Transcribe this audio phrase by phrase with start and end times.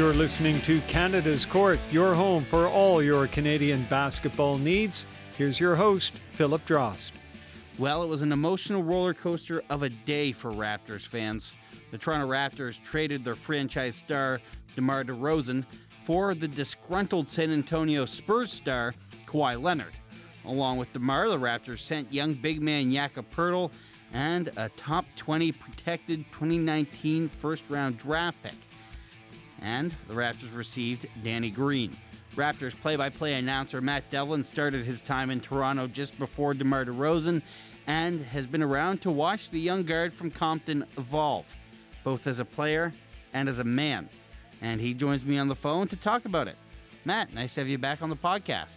[0.00, 5.04] You're listening to Canada's Court, your home for all your Canadian basketball needs.
[5.36, 7.10] Here's your host, Philip Drost.
[7.78, 11.52] Well, it was an emotional roller coaster of a day for Raptors fans.
[11.90, 14.40] The Toronto Raptors traded their franchise star,
[14.74, 15.66] DeMar DeRozan,
[16.06, 18.94] for the disgruntled San Antonio Spurs star,
[19.26, 19.92] Kawhi Leonard.
[20.46, 23.70] Along with DeMar, the Raptors sent young big man Jakob Poeltl
[24.14, 28.54] and a top 20 protected 2019 first round draft pick
[29.60, 31.96] and the Raptors received Danny Green.
[32.36, 36.84] Raptors play by play announcer Matt Devlin started his time in Toronto just before DeMar
[36.84, 37.42] DeRozan
[37.86, 41.46] and has been around to watch the young guard from Compton evolve,
[42.04, 42.92] both as a player
[43.32, 44.08] and as a man.
[44.62, 46.56] And he joins me on the phone to talk about it.
[47.04, 48.76] Matt, nice to have you back on the podcast.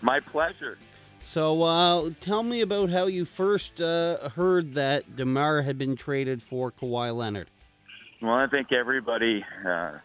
[0.00, 0.78] My pleasure.
[1.20, 6.42] So, uh, tell me about how you first uh, heard that DeMar had been traded
[6.42, 7.48] for Kawhi Leonard.
[8.22, 9.98] Well, I think everybody uh,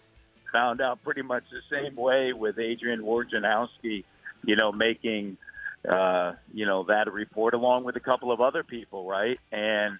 [0.54, 4.06] found out pretty much the same way with Adrian Wojnarowski,
[4.46, 5.36] you know, making,
[5.90, 9.40] uh, you know, that report along with a couple of other people, right?
[9.52, 9.98] And,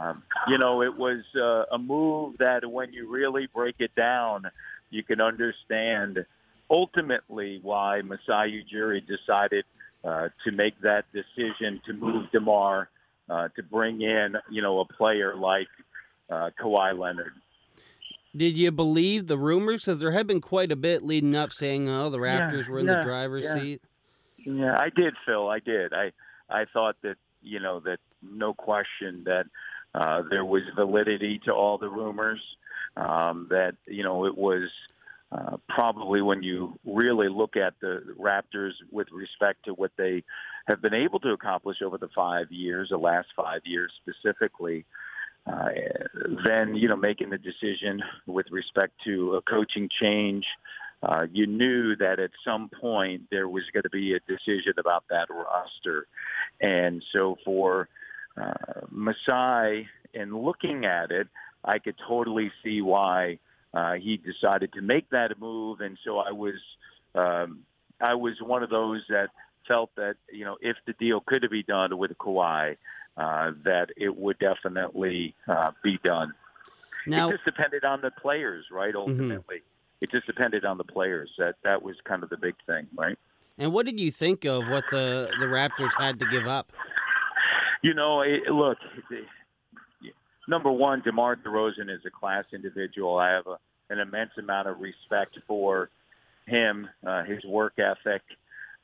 [0.00, 4.50] um, you know, it was uh, a move that when you really break it down,
[4.90, 6.24] you can understand
[6.70, 9.64] ultimately why Masai Ujiri decided
[10.02, 12.88] uh, to make that decision to move DeMar
[13.28, 15.68] uh, to bring in, you know, a player like
[16.30, 17.34] uh, Kawhi Leonard.
[18.34, 19.84] Did you believe the rumors?
[19.84, 22.78] Because there had been quite a bit leading up saying, "Oh, the Raptors yeah, were
[22.78, 23.60] in yeah, the driver's yeah.
[23.60, 23.82] seat."
[24.38, 25.48] Yeah, I did, Phil.
[25.48, 25.92] I did.
[25.92, 26.12] I
[26.48, 29.46] I thought that you know that no question that
[29.94, 32.40] uh, there was validity to all the rumors.
[32.96, 34.70] Um, that you know it was
[35.30, 40.24] uh, probably when you really look at the Raptors with respect to what they
[40.66, 44.84] have been able to accomplish over the five years, the last five years specifically
[45.46, 45.68] uh,
[46.44, 50.46] then you know making the decision with respect to a coaching change.
[51.02, 55.02] Uh, you knew that at some point there was going to be a decision about
[55.10, 56.06] that roster,
[56.60, 57.88] and so for
[58.40, 58.52] uh,
[58.88, 61.26] Masai, and looking at it,
[61.64, 63.38] I could totally see why
[63.74, 66.54] uh, he decided to make that move, and so I was
[67.16, 67.60] um,
[68.00, 69.30] I was one of those that
[69.66, 72.76] felt that you know if the deal could be done with Kawhi,
[73.16, 76.32] uh, that it would definitely uh, be done.
[77.06, 78.94] Now, it just depended on the players, right?
[78.94, 79.10] Mm-hmm.
[79.10, 80.04] Ultimately, mm-hmm.
[80.04, 81.30] it just depended on the players.
[81.38, 83.18] That that was kind of the big thing, right?
[83.58, 86.72] And what did you think of what the the Raptors had to give up?
[87.82, 88.78] You know, it, look,
[90.48, 93.18] number one, DeMar DeRozan is a class individual.
[93.18, 93.58] I have a,
[93.90, 95.90] an immense amount of respect for
[96.46, 98.22] him, uh, his work ethic,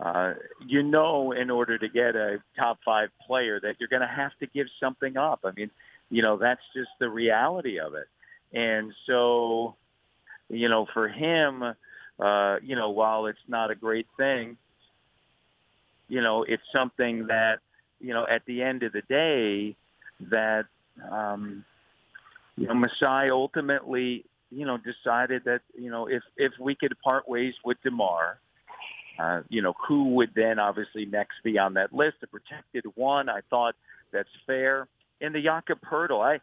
[0.00, 0.34] uh,
[0.66, 4.32] you know, in order to get a top five player, that you're going to have
[4.41, 5.41] to give something up.
[5.44, 5.70] I mean,
[6.10, 8.06] you know, that's just the reality of it.
[8.53, 9.75] And so,
[10.48, 11.62] you know, for him,
[12.19, 14.56] uh, you know, while it's not a great thing,
[16.09, 17.59] you know, it's something that,
[18.00, 19.76] you know, at the end of the day,
[20.30, 20.66] that,
[21.10, 21.65] um,
[22.56, 27.28] you know, Masai ultimately, you know, decided that, you know, if, if we could part
[27.28, 28.38] ways with DeMar,
[29.19, 32.17] uh, you know, who would then obviously next be on that list?
[32.21, 33.75] The protected one, I thought
[34.12, 34.89] that's fair.
[35.21, 36.41] And the Jakob Poeltl, I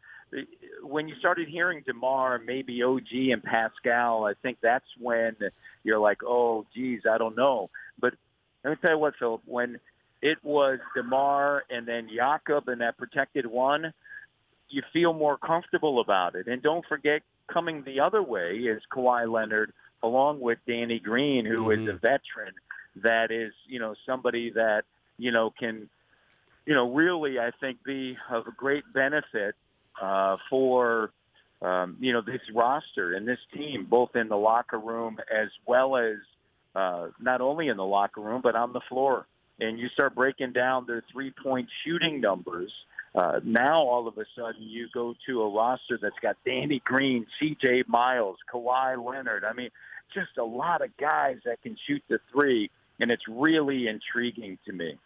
[0.83, 5.35] when you started hearing Demar, maybe OG and Pascal, I think that's when
[5.83, 7.69] you're like, oh, geez, I don't know.
[7.99, 8.15] But
[8.63, 9.79] let me tell you what, Phil, when
[10.21, 13.93] it was Demar and then Jakob and that protected one,
[14.69, 16.47] you feel more comfortable about it.
[16.47, 19.73] And don't forget, coming the other way is Kawhi Leonard
[20.03, 21.87] along with Danny Green, who mm-hmm.
[21.87, 22.53] is a veteran
[23.03, 24.83] that is, you know, somebody that,
[25.17, 25.89] you know, can,
[26.65, 29.55] you know, really, I think, be of a great benefit
[30.01, 31.11] uh, for,
[31.61, 35.95] um, you know, this roster and this team, both in the locker room as well
[35.97, 36.15] as
[36.75, 39.25] uh, not only in the locker room, but on the floor.
[39.59, 42.71] And you start breaking down their three-point shooting numbers.
[43.15, 47.25] Uh, now, all of a sudden, you go to a roster that's got Danny Green,
[47.39, 47.85] C.J.
[47.87, 49.45] Miles, Kawhi Leonard.
[49.45, 49.69] I mean,
[50.13, 52.69] just a lot of guys that can shoot the three
[52.99, 54.97] and it's really intriguing to me.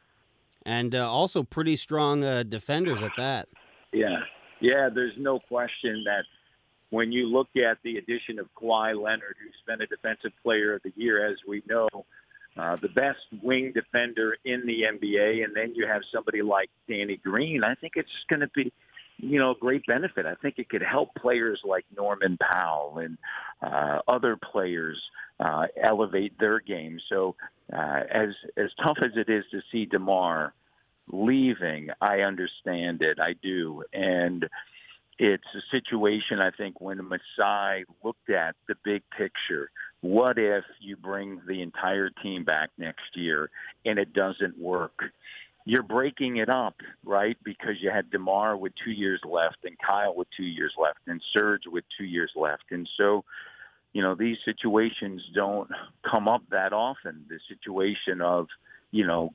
[0.65, 3.47] And uh, also pretty strong uh, defenders at that.
[3.91, 4.19] Yeah,
[4.59, 4.89] yeah.
[4.89, 6.25] There's no question that
[6.89, 10.83] when you look at the addition of Kawhi Leonard, who's been a Defensive Player of
[10.83, 11.87] the Year, as we know,
[12.59, 17.17] uh, the best wing defender in the NBA, and then you have somebody like Danny
[17.17, 17.63] Green.
[17.63, 18.71] I think it's going to be
[19.21, 20.25] you know, a great benefit.
[20.25, 23.17] I think it could help players like Norman Powell and
[23.61, 25.01] uh, other players
[25.39, 26.99] uh, elevate their game.
[27.09, 27.35] So,
[27.71, 30.53] uh, as as tough as it is to see Demar
[31.11, 33.19] leaving, I understand it.
[33.19, 34.47] I do, and
[35.17, 39.69] it's a situation I think when Masai looked at the big picture.
[40.01, 43.49] What if you bring the entire team back next year
[43.85, 45.03] and it doesn't work?
[45.65, 47.37] You're breaking it up, right?
[47.43, 51.21] Because you had DeMar with two years left and Kyle with two years left and
[51.33, 52.63] Serge with two years left.
[52.71, 53.25] And so,
[53.93, 55.69] you know, these situations don't
[56.09, 57.25] come up that often.
[57.29, 58.47] The situation of,
[58.91, 59.33] you know,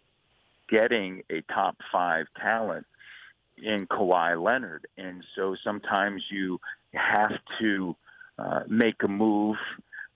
[0.69, 2.87] getting a top five talent
[3.62, 4.87] in Kawhi Leonard.
[4.96, 6.58] And so sometimes you
[6.94, 7.94] have to
[8.38, 9.56] uh, make a move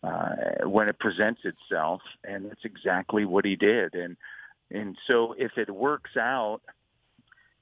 [0.02, 3.94] uh, when it presents itself, and that's exactly what he did.
[3.94, 4.16] And
[4.70, 6.60] and so if it works out,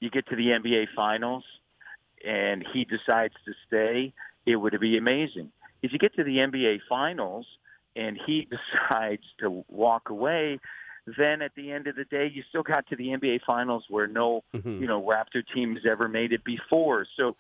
[0.01, 1.45] you get to the NBA Finals,
[2.25, 4.13] and he decides to stay,
[4.45, 5.51] it would be amazing.
[5.83, 7.47] If you get to the NBA Finals
[7.95, 8.49] and he
[8.91, 10.59] decides to walk away,
[11.17, 14.09] then at the end of the day, you still got to the NBA Finals where
[14.09, 14.81] no, mm-hmm.
[14.81, 17.07] you know, Raptor teams ever made it before.
[17.17, 17.37] So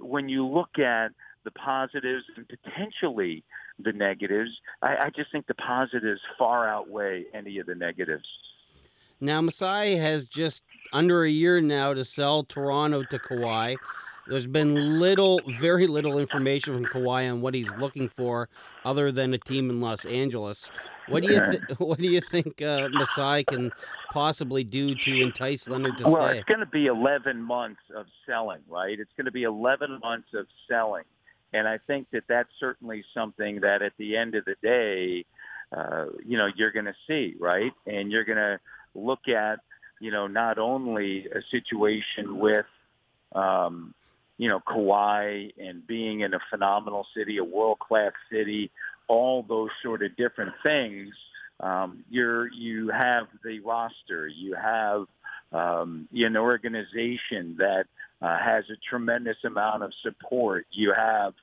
[0.00, 1.12] when you look at
[1.44, 3.42] the positives and potentially
[3.78, 4.50] the negatives,
[4.82, 8.26] I, I just think the positives far outweigh any of the negatives.
[9.20, 10.62] Now, Masai has just
[10.92, 13.76] under a year now to sell Toronto to Kawhi.
[14.26, 18.48] There's been little, very little information from Kawhi on what he's looking for,
[18.84, 20.68] other than a team in Los Angeles.
[21.08, 23.70] What do you th- What do you think uh, Masai can
[24.12, 26.18] possibly do to entice Leonard to well, stay?
[26.20, 28.98] Well, it's going to be 11 months of selling, right?
[28.98, 31.04] It's going to be 11 months of selling,
[31.52, 35.24] and I think that that's certainly something that at the end of the day,
[35.72, 37.72] uh, you know, you're going to see, right?
[37.86, 38.60] And you're going to
[38.94, 39.60] look at,
[40.00, 42.66] you know, not only a situation with
[43.34, 43.94] um,
[44.38, 48.70] you know, Kawhi and being in a phenomenal city, a world-class city,
[49.08, 51.14] all those sort of different things.
[51.60, 55.06] Um, you're, you have the roster, you have
[55.52, 57.86] um, an organization that
[58.22, 60.66] uh, has a tremendous amount of support.
[60.70, 61.34] You have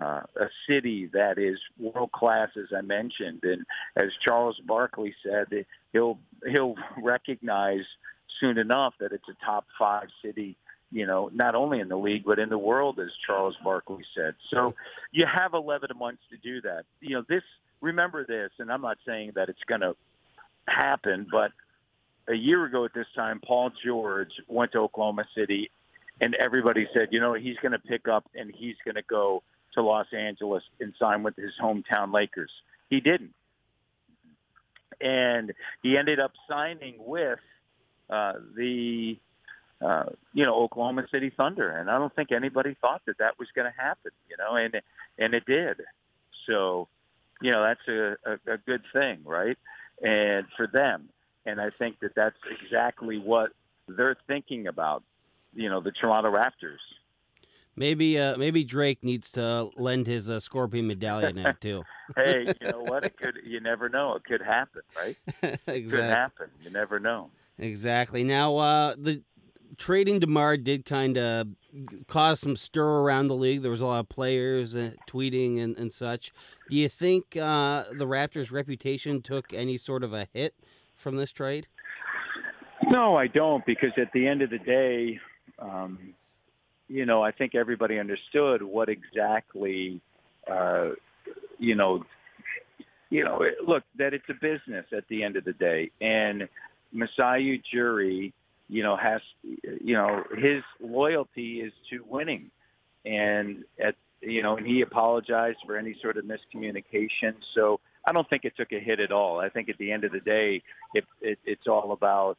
[0.00, 3.64] uh, a city that is world class, as I mentioned, and
[3.96, 7.84] as Charles Barkley said, he'll he'll recognize
[8.38, 10.56] soon enough that it's a top five city
[10.90, 14.34] you know, not only in the league, but in the world, as Charles Barkley said.
[14.50, 14.74] So
[15.12, 16.84] you have 11 months to do that.
[17.00, 17.42] You know, this,
[17.80, 19.94] remember this, and I'm not saying that it's going to
[20.66, 21.52] happen, but
[22.28, 25.70] a year ago at this time, Paul George went to Oklahoma City,
[26.20, 29.42] and everybody said, you know, he's going to pick up and he's going to go
[29.74, 32.50] to Los Angeles and sign with his hometown Lakers.
[32.88, 33.34] He didn't.
[35.00, 35.52] And
[35.82, 37.38] he ended up signing with
[38.10, 39.18] uh, the
[39.80, 43.48] uh, you know, Oklahoma City Thunder, and I don't think anybody thought that that was
[43.54, 44.82] going to happen, you know, and
[45.18, 45.80] and it did.
[46.46, 46.88] So,
[47.40, 49.56] you know, that's a, a, a good thing, right?
[50.04, 51.08] And for them,
[51.46, 53.52] and I think that that's exactly what
[53.88, 55.02] they're thinking about,
[55.54, 56.78] you know, the Toronto Raptors.
[57.76, 61.82] Maybe uh, maybe Drake needs to lend his uh, Scorpion medallion now too.
[62.16, 63.04] hey, you know what?
[63.04, 63.38] It could.
[63.44, 64.14] You never know.
[64.14, 65.16] It could happen, right?
[65.42, 65.74] exactly.
[65.76, 66.50] It could happen.
[66.62, 67.30] You never know.
[67.58, 68.24] Exactly.
[68.24, 69.22] Now, uh, the
[69.76, 71.48] trading DeMar did kind of
[72.06, 73.62] cause some stir around the league.
[73.62, 76.32] There was a lot of players uh, tweeting and, and such.
[76.68, 80.54] Do you think uh, the Raptors' reputation took any sort of a hit
[80.96, 81.68] from this trade?
[82.88, 85.20] No, I don't, because at the end of the day,
[85.60, 86.14] um,
[86.88, 90.00] you know, I think everybody understood what exactly,
[90.50, 90.90] uh,
[91.58, 92.04] you know,
[93.10, 95.90] you know, look, that it's a business at the end of the day.
[96.00, 96.48] And
[96.92, 98.32] Masai Ujiri
[98.70, 102.50] you know, has, you know, his loyalty is to winning.
[103.04, 107.34] And at, you know, and he apologized for any sort of miscommunication.
[107.52, 109.40] So I don't think it took a hit at all.
[109.40, 110.62] I think at the end of the day,
[110.94, 112.38] it, it, it's all about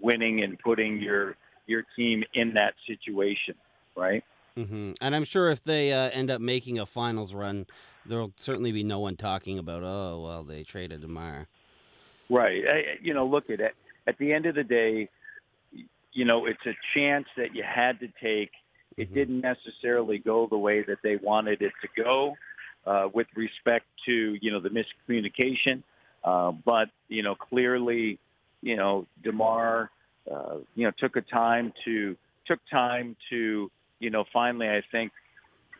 [0.00, 1.36] winning and putting your
[1.68, 3.54] your team in that situation,
[3.96, 4.24] right?
[4.56, 4.92] Mm-hmm.
[5.00, 7.66] And I'm sure if they uh, end up making a finals run,
[8.04, 11.46] there'll certainly be no one talking about, oh, well, they traded DeMar.
[12.28, 12.64] Right.
[12.68, 13.74] I, you know, look at it.
[14.06, 15.08] At the end of the day,
[16.12, 18.50] you know, it's a chance that you had to take.
[18.96, 19.14] It mm-hmm.
[19.14, 22.36] didn't necessarily go the way that they wanted it to go
[22.86, 25.82] uh, with respect to, you know, the miscommunication.
[26.24, 28.18] Uh, but, you know, clearly,
[28.60, 29.90] you know, DeMar,
[30.32, 32.16] uh, you know, took a time to,
[32.46, 33.70] took time to,
[34.00, 35.12] you know, finally, I think,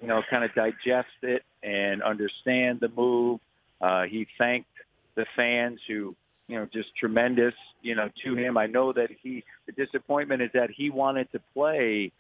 [0.00, 3.40] you know, kind of digest it and understand the move.
[3.80, 4.70] Uh, he thanked
[5.14, 6.14] the fans who,
[6.46, 8.56] you know, just tremendous, you know, to him.
[8.56, 12.12] I know that he, the disappointment is that he wanted to play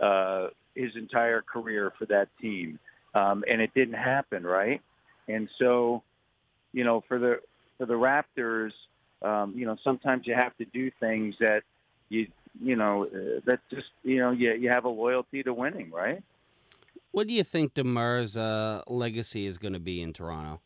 [0.00, 2.78] uh, his entire career for that team,
[3.14, 4.80] um, and it didn't happen, right?
[5.28, 6.02] And so,
[6.72, 7.40] you know, for the
[7.78, 8.72] for the Raptors,
[9.22, 11.62] um, you know, sometimes you have to do things that
[12.08, 12.28] you,
[12.62, 16.22] you know, uh, that just, you know, you you have a loyalty to winning, right?
[17.12, 20.60] What do you think DeMar's uh, legacy is going to be in Toronto?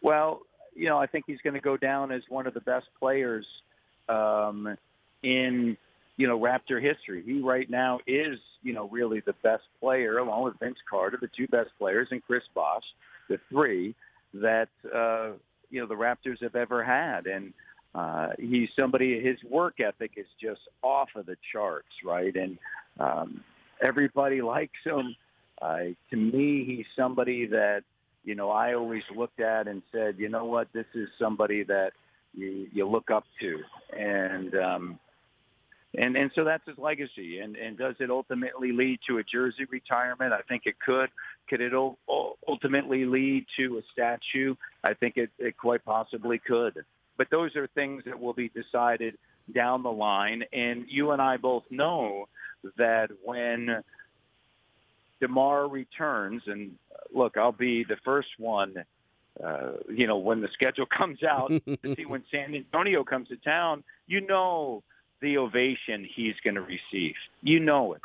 [0.00, 0.42] Well,
[0.74, 3.46] you know, I think he's going to go down as one of the best players
[4.08, 4.76] um,
[5.22, 5.76] in
[6.16, 7.22] you know Raptor history.
[7.24, 11.28] He right now is you know really the best player, along with Vince Carter, the
[11.28, 12.84] two best players, and Chris Bosh,
[13.28, 13.94] the three
[14.34, 15.30] that uh,
[15.70, 17.52] you know the Raptors have ever had, and
[17.94, 19.20] uh, he's somebody.
[19.20, 22.34] His work ethic is just off of the charts, right?
[22.34, 22.58] And
[22.98, 23.44] um,
[23.82, 25.14] everybody likes him.
[25.60, 25.78] Uh,
[26.10, 27.82] to me, he's somebody that
[28.24, 31.92] you know I always looked at and said, you know what, this is somebody that
[32.34, 33.58] you you look up to,
[33.96, 34.98] and um,
[35.94, 37.40] and and so that's his legacy.
[37.40, 40.32] And and does it ultimately lead to a jersey retirement?
[40.32, 41.10] I think it could.
[41.48, 41.74] Could it
[42.48, 44.54] ultimately lead to a statue?
[44.82, 46.84] I think it, it quite possibly could.
[47.16, 49.16] But those are things that will be decided
[49.54, 50.44] down the line.
[50.52, 52.28] And you and I both know
[52.76, 53.82] that when
[55.20, 56.72] DeMar returns, and
[57.14, 58.84] look, I'll be the first one,
[59.42, 63.36] uh, you know, when the schedule comes out to see when San Antonio comes to
[63.36, 64.82] town, you know
[65.20, 67.14] the ovation he's going to receive.
[67.42, 68.02] You know it.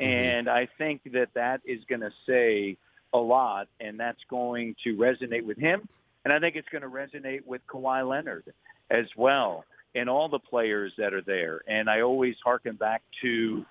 [0.00, 0.04] Mm-hmm.
[0.04, 2.76] And I think that that is going to say
[3.12, 5.88] a lot, and that's going to resonate with him.
[6.24, 8.52] And I think it's going to resonate with Kawhi Leonard
[8.90, 9.64] as well
[9.94, 11.60] and all the players that are there.
[11.66, 13.64] And I always harken back to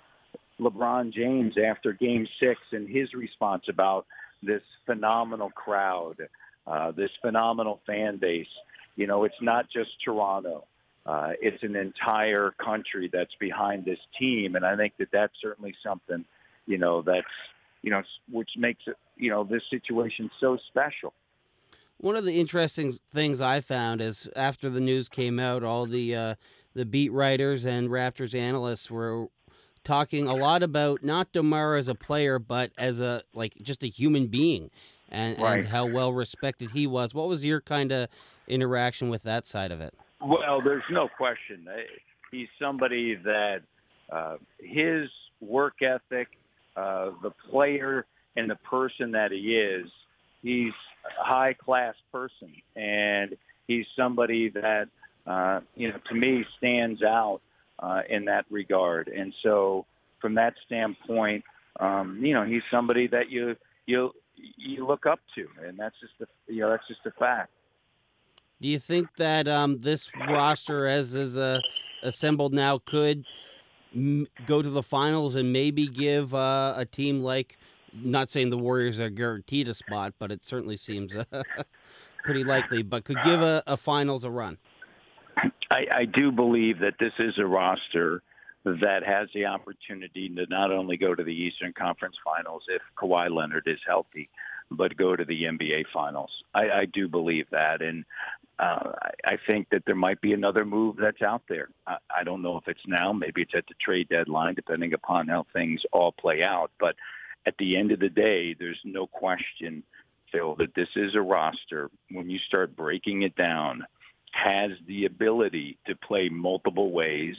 [0.59, 4.05] LeBron James after game six and his response about
[4.43, 6.17] this phenomenal crowd,
[6.67, 8.47] uh, this phenomenal fan base.
[8.95, 10.65] You know, it's not just Toronto.
[11.05, 14.55] Uh, it's an entire country that's behind this team.
[14.55, 16.23] And I think that that's certainly something,
[16.67, 17.25] you know, that's,
[17.81, 21.13] you know, which makes it, you know, this situation so special.
[22.01, 26.15] One of the interesting things I found is after the news came out, all the
[26.15, 26.35] uh,
[26.73, 29.27] the beat writers and Raptors analysts were
[29.83, 33.87] talking a lot about not Demar as a player, but as a like just a
[33.87, 34.71] human being,
[35.09, 35.59] and, right.
[35.59, 37.13] and how well respected he was.
[37.13, 38.09] What was your kind of
[38.47, 39.93] interaction with that side of it?
[40.19, 41.67] Well, there's no question.
[42.31, 43.61] He's somebody that
[44.11, 45.07] uh, his
[45.39, 46.29] work ethic,
[46.75, 49.87] uh, the player and the person that he is,
[50.41, 50.73] he's
[51.19, 54.89] a high class person, and he's somebody that
[55.25, 57.41] uh, you know to me stands out
[57.79, 59.07] uh, in that regard.
[59.07, 59.85] And so,
[60.19, 61.43] from that standpoint,
[61.79, 63.55] um, you know, he's somebody that you
[63.85, 67.51] you you look up to, and that's just the you know that's just a fact.
[68.61, 71.61] Do you think that um, this roster, as is uh,
[72.03, 73.25] assembled now, could
[73.95, 77.57] m- go to the finals and maybe give uh, a team like,
[77.93, 81.23] not saying the Warriors are guaranteed a spot, but it certainly seems uh,
[82.23, 84.57] pretty likely, but could give a, a finals a run?
[85.69, 88.21] I, I do believe that this is a roster
[88.65, 93.33] that has the opportunity to not only go to the Eastern Conference Finals if Kawhi
[93.33, 94.29] Leonard is healthy,
[94.69, 96.31] but go to the NBA Finals.
[96.53, 98.05] I, I do believe that, and
[98.59, 98.91] uh,
[99.25, 101.69] I think that there might be another move that's out there.
[101.87, 103.11] I, I don't know if it's now.
[103.11, 106.71] Maybe it's at the trade deadline, depending upon how things all play out.
[106.79, 106.95] But
[107.45, 109.83] at the end of the day, there's no question,
[110.31, 111.89] Phil, that this is a roster.
[112.11, 113.85] When you start breaking it down,
[114.31, 117.35] has the ability to play multiple ways,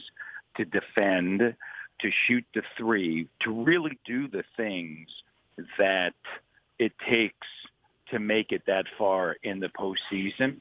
[0.57, 1.55] to defend,
[1.99, 5.09] to shoot the three, to really do the things
[5.77, 6.13] that
[6.79, 7.47] it takes
[8.09, 10.59] to make it that far in the postseason.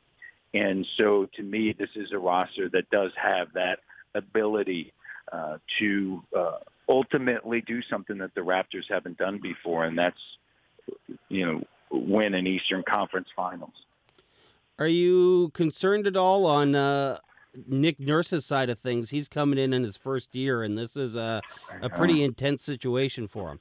[0.54, 3.80] And so to me, this is a roster that does have that
[4.14, 4.92] ability
[5.32, 6.58] uh, to uh,
[6.88, 10.20] ultimately do something that the Raptors haven't done before, and that's,
[11.28, 13.72] you know, win an Eastern Conference Finals.
[14.78, 17.18] Are you concerned at all on uh,
[17.66, 19.10] Nick Nurse's side of things?
[19.10, 21.40] He's coming in in his first year, and this is a,
[21.80, 23.60] a pretty intense situation for him.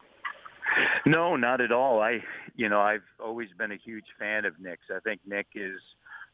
[1.06, 2.00] No, not at all.
[2.00, 2.24] I,
[2.56, 4.86] you know, I've always been a huge fan of Nick's.
[4.90, 5.80] I think Nick is–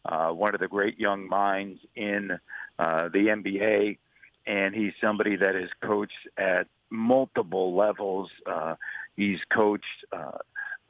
[0.07, 2.31] uh, one of the great young minds in
[2.79, 3.97] uh, the NBA,
[4.45, 8.29] and he's somebody that has coached at multiple levels.
[8.45, 8.75] Uh,
[9.15, 10.37] he's coached uh,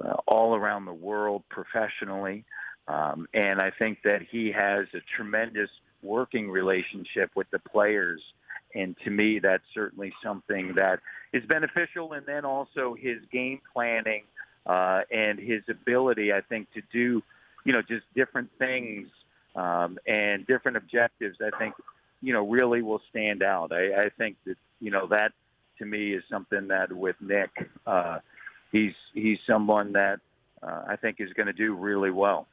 [0.04, 2.46] uh, all around the world professionally,
[2.88, 5.70] um, and I think that he has a tremendous
[6.04, 8.22] working relationship with the players.
[8.76, 11.00] And to me, that's certainly something that
[11.34, 12.14] is beneficial.
[12.14, 14.24] And then also his game planning
[14.66, 17.24] uh, and his ability, I think, to do
[17.68, 19.10] you know, just different things
[19.58, 21.76] um, and different objectives, I think,
[22.22, 23.74] you know, really will stand out.
[23.74, 25.34] I, I think that, you know, that
[25.80, 27.50] to me is something that with Nick,
[27.86, 28.20] uh,
[28.72, 30.20] he's, he's someone that
[30.64, 32.48] uh, I think is going to do really well.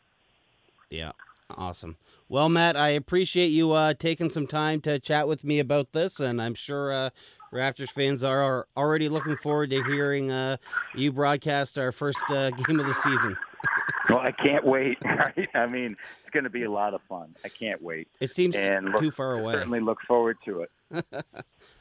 [0.91, 1.13] Yeah.
[1.51, 1.97] Awesome.
[2.29, 6.19] Well, Matt, I appreciate you uh, taking some time to chat with me about this,
[6.19, 7.11] and I'm sure uh,
[7.53, 10.57] Raptors fans are already looking forward to hearing uh,
[10.95, 13.37] you broadcast our first uh, game of the season.
[14.15, 14.99] well, I can't wait.
[15.05, 15.49] Right?
[15.55, 17.35] I mean, it's going to be a lot of fun.
[17.45, 18.09] I can't wait.
[18.21, 19.55] It seems and look, too far away.
[19.55, 21.07] Certainly look forward to it.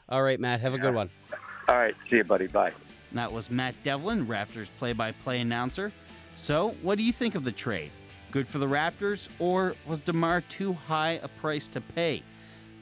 [0.08, 0.60] All right, Matt.
[0.60, 1.10] Have a good one.
[1.68, 1.94] All right.
[2.08, 2.46] See you, buddy.
[2.46, 2.72] Bye.
[3.12, 5.92] That was Matt Devlin, Raptors play-by-play announcer.
[6.36, 7.90] So, what do you think of the trade?
[8.30, 12.22] Good for the Raptors, or was DeMar too high a price to pay?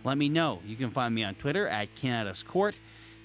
[0.04, 0.61] Let me know.
[0.66, 2.75] You can find me on Twitter at Canada's Court.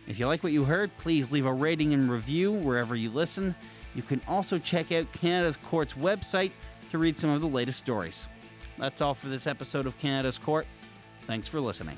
[0.08, 3.56] If you like what you heard, please leave a rating and review wherever you listen.
[3.98, 6.52] You can also check out Canada's Court's website
[6.92, 8.28] to read some of the latest stories.
[8.78, 10.68] That's all for this episode of Canada's Court.
[11.24, 11.98] Thanks for listening.